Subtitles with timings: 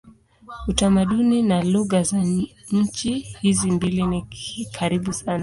[0.67, 2.23] Utamaduni na lugha za
[2.71, 4.25] nchi hizi mbili ni
[4.71, 5.39] karibu sana.